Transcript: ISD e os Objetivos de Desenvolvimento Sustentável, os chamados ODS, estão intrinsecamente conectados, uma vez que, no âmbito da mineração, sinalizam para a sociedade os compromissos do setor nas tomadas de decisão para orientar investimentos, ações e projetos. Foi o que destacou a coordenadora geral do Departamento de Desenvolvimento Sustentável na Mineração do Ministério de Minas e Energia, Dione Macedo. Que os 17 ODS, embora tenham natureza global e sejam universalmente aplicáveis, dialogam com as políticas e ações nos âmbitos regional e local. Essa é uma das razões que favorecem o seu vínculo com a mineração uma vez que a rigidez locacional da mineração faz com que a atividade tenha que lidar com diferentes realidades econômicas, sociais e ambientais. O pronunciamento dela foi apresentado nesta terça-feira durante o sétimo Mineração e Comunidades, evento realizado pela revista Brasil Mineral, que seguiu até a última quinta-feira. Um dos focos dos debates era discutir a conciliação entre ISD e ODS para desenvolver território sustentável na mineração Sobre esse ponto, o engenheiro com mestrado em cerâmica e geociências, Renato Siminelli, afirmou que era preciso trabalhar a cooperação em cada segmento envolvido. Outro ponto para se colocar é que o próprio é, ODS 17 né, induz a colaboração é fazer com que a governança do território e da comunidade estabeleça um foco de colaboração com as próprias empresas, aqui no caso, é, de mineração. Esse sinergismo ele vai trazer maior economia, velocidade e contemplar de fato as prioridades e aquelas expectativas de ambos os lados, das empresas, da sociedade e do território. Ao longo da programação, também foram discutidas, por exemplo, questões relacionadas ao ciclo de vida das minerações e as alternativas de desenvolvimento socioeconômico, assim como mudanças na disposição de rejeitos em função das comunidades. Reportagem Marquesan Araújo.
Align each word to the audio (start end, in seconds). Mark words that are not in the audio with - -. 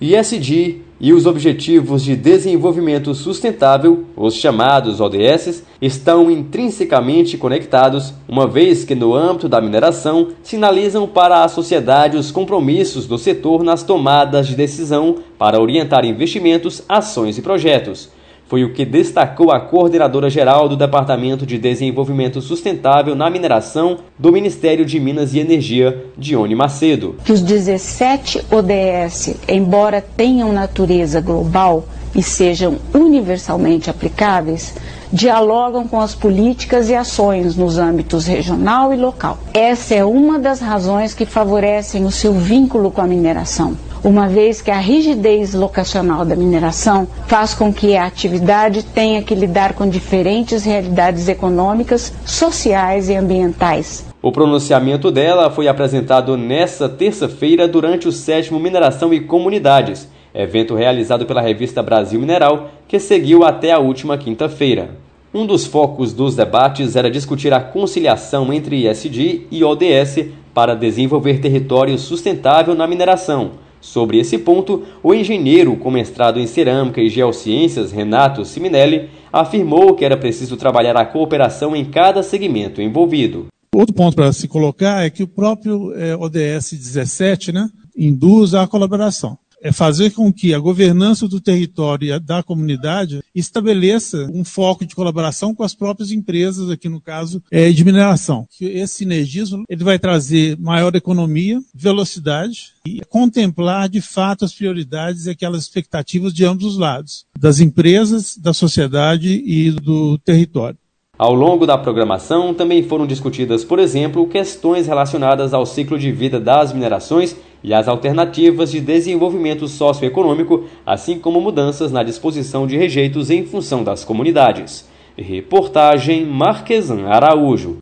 ISD 0.00 0.78
e 0.98 1.12
os 1.12 1.26
Objetivos 1.26 2.02
de 2.02 2.16
Desenvolvimento 2.16 3.14
Sustentável, 3.14 4.06
os 4.16 4.34
chamados 4.34 4.98
ODS, 4.98 5.62
estão 5.80 6.30
intrinsecamente 6.30 7.36
conectados, 7.36 8.14
uma 8.26 8.46
vez 8.46 8.82
que, 8.82 8.94
no 8.94 9.14
âmbito 9.14 9.46
da 9.46 9.60
mineração, 9.60 10.28
sinalizam 10.42 11.06
para 11.06 11.44
a 11.44 11.48
sociedade 11.48 12.16
os 12.16 12.30
compromissos 12.30 13.06
do 13.06 13.18
setor 13.18 13.62
nas 13.62 13.82
tomadas 13.82 14.46
de 14.46 14.56
decisão 14.56 15.16
para 15.38 15.60
orientar 15.60 16.06
investimentos, 16.06 16.82
ações 16.88 17.36
e 17.36 17.42
projetos. 17.42 18.08
Foi 18.50 18.64
o 18.64 18.72
que 18.72 18.84
destacou 18.84 19.52
a 19.52 19.60
coordenadora 19.60 20.28
geral 20.28 20.68
do 20.68 20.76
Departamento 20.76 21.46
de 21.46 21.56
Desenvolvimento 21.56 22.40
Sustentável 22.40 23.14
na 23.14 23.30
Mineração 23.30 23.98
do 24.18 24.32
Ministério 24.32 24.84
de 24.84 24.98
Minas 24.98 25.34
e 25.34 25.38
Energia, 25.38 26.06
Dione 26.18 26.56
Macedo. 26.56 27.14
Que 27.24 27.30
os 27.32 27.42
17 27.42 28.44
ODS, 28.50 29.36
embora 29.46 30.02
tenham 30.02 30.52
natureza 30.52 31.20
global 31.20 31.84
e 32.12 32.24
sejam 32.24 32.78
universalmente 32.92 33.88
aplicáveis, 33.88 34.74
dialogam 35.12 35.86
com 35.86 36.00
as 36.00 36.16
políticas 36.16 36.90
e 36.90 36.94
ações 36.96 37.54
nos 37.54 37.78
âmbitos 37.78 38.26
regional 38.26 38.92
e 38.92 38.96
local. 38.96 39.38
Essa 39.54 39.94
é 39.94 40.04
uma 40.04 40.40
das 40.40 40.58
razões 40.58 41.14
que 41.14 41.24
favorecem 41.24 42.04
o 42.04 42.10
seu 42.10 42.32
vínculo 42.32 42.90
com 42.90 43.00
a 43.00 43.06
mineração 43.06 43.76
uma 44.02 44.28
vez 44.28 44.62
que 44.62 44.70
a 44.70 44.78
rigidez 44.78 45.54
locacional 45.54 46.24
da 46.24 46.34
mineração 46.34 47.06
faz 47.26 47.54
com 47.54 47.72
que 47.72 47.96
a 47.96 48.06
atividade 48.06 48.82
tenha 48.82 49.22
que 49.22 49.34
lidar 49.34 49.74
com 49.74 49.88
diferentes 49.88 50.64
realidades 50.64 51.28
econômicas, 51.28 52.12
sociais 52.24 53.08
e 53.08 53.14
ambientais. 53.14 54.06
O 54.22 54.32
pronunciamento 54.32 55.10
dela 55.10 55.50
foi 55.50 55.68
apresentado 55.68 56.36
nesta 56.36 56.88
terça-feira 56.88 57.66
durante 57.68 58.08
o 58.08 58.12
sétimo 58.12 58.58
Mineração 58.58 59.12
e 59.12 59.20
Comunidades, 59.20 60.08
evento 60.34 60.74
realizado 60.74 61.26
pela 61.26 61.40
revista 61.40 61.82
Brasil 61.82 62.20
Mineral, 62.20 62.70
que 62.86 62.98
seguiu 62.98 63.44
até 63.44 63.72
a 63.72 63.78
última 63.78 64.16
quinta-feira. 64.16 64.90
Um 65.32 65.46
dos 65.46 65.64
focos 65.64 66.12
dos 66.12 66.34
debates 66.34 66.96
era 66.96 67.10
discutir 67.10 67.52
a 67.52 67.60
conciliação 67.60 68.52
entre 68.52 68.88
ISD 68.88 69.46
e 69.50 69.62
ODS 69.62 70.26
para 70.52 70.74
desenvolver 70.74 71.40
território 71.40 71.96
sustentável 71.96 72.74
na 72.74 72.86
mineração 72.86 73.52
Sobre 73.80 74.18
esse 74.18 74.38
ponto, 74.38 74.82
o 75.02 75.14
engenheiro 75.14 75.76
com 75.76 75.90
mestrado 75.90 76.38
em 76.38 76.46
cerâmica 76.46 77.00
e 77.00 77.08
geociências, 77.08 77.92
Renato 77.92 78.44
Siminelli, 78.44 79.08
afirmou 79.32 79.94
que 79.94 80.04
era 80.04 80.16
preciso 80.16 80.56
trabalhar 80.56 80.96
a 80.96 81.04
cooperação 81.04 81.74
em 81.74 81.84
cada 81.84 82.22
segmento 82.22 82.82
envolvido. 82.82 83.46
Outro 83.74 83.94
ponto 83.94 84.16
para 84.16 84.32
se 84.32 84.48
colocar 84.48 85.04
é 85.04 85.10
que 85.10 85.22
o 85.22 85.28
próprio 85.28 85.92
é, 85.94 86.16
ODS 86.16 86.72
17 86.72 87.52
né, 87.52 87.68
induz 87.96 88.54
a 88.54 88.66
colaboração 88.66 89.38
é 89.60 89.72
fazer 89.72 90.10
com 90.10 90.32
que 90.32 90.54
a 90.54 90.58
governança 90.58 91.28
do 91.28 91.40
território 91.40 92.14
e 92.14 92.18
da 92.18 92.42
comunidade 92.42 93.22
estabeleça 93.34 94.28
um 94.32 94.44
foco 94.44 94.84
de 94.84 94.94
colaboração 94.94 95.54
com 95.54 95.62
as 95.62 95.74
próprias 95.74 96.10
empresas, 96.10 96.70
aqui 96.70 96.88
no 96.88 97.00
caso, 97.00 97.42
é, 97.50 97.70
de 97.70 97.84
mineração. 97.84 98.46
Esse 98.60 98.96
sinergismo 98.96 99.64
ele 99.68 99.84
vai 99.84 99.98
trazer 99.98 100.58
maior 100.58 100.94
economia, 100.94 101.60
velocidade 101.74 102.72
e 102.86 103.00
contemplar 103.08 103.88
de 103.88 104.00
fato 104.00 104.44
as 104.44 104.54
prioridades 104.54 105.26
e 105.26 105.30
aquelas 105.30 105.62
expectativas 105.62 106.32
de 106.32 106.44
ambos 106.44 106.64
os 106.64 106.78
lados, 106.78 107.26
das 107.38 107.60
empresas, 107.60 108.36
da 108.36 108.52
sociedade 108.52 109.42
e 109.44 109.70
do 109.70 110.18
território. 110.18 110.78
Ao 111.20 111.34
longo 111.34 111.66
da 111.66 111.76
programação, 111.76 112.54
também 112.54 112.82
foram 112.82 113.06
discutidas, 113.06 113.62
por 113.62 113.78
exemplo, 113.78 114.26
questões 114.26 114.86
relacionadas 114.86 115.52
ao 115.52 115.66
ciclo 115.66 115.98
de 115.98 116.10
vida 116.10 116.40
das 116.40 116.72
minerações 116.72 117.36
e 117.62 117.74
as 117.74 117.88
alternativas 117.88 118.70
de 118.70 118.80
desenvolvimento 118.80 119.68
socioeconômico, 119.68 120.64
assim 120.84 121.18
como 121.18 121.40
mudanças 121.40 121.92
na 121.92 122.02
disposição 122.02 122.66
de 122.66 122.76
rejeitos 122.76 123.30
em 123.30 123.44
função 123.44 123.84
das 123.84 124.04
comunidades. 124.04 124.88
Reportagem 125.16 126.24
Marquesan 126.24 127.06
Araújo. 127.06 127.78